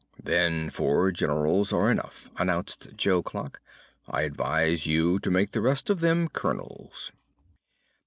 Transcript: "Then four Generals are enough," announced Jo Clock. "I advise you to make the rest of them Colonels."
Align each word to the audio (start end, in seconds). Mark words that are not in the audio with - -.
"Then 0.23 0.71
four 0.71 1.11
Generals 1.11 1.71
are 1.71 1.91
enough," 1.91 2.31
announced 2.37 2.95
Jo 2.97 3.21
Clock. 3.21 3.61
"I 4.07 4.23
advise 4.23 4.87
you 4.87 5.19
to 5.19 5.29
make 5.29 5.51
the 5.51 5.61
rest 5.61 5.91
of 5.91 5.99
them 5.99 6.27
Colonels." 6.27 7.11